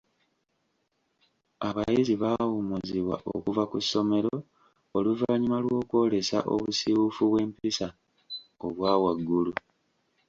Abayizi 1.67 2.13
baawummuzibwa 2.21 3.15
okuva 3.35 3.63
ku 3.71 3.77
ssomero 3.83 4.35
oluvannyuma 4.97 5.57
lwokwolesa 5.65 6.37
obusiiwuufu 6.53 7.23
bw'empisa 7.31 7.87
obwa 8.65 8.91
waggulu. 9.03 9.53